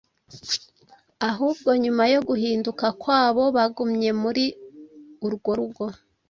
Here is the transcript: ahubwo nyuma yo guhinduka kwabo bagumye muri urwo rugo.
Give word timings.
ahubwo 1.29 1.69
nyuma 1.83 2.03
yo 2.13 2.19
guhinduka 2.27 2.85
kwabo 3.01 3.43
bagumye 3.55 4.09
muri 4.21 4.43
urwo 5.25 5.51
rugo. 5.59 5.85